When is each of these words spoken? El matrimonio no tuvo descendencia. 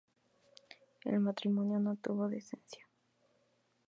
El 1.05 1.19
matrimonio 1.19 1.77
no 1.77 1.95
tuvo 1.95 2.27
descendencia. 2.27 2.87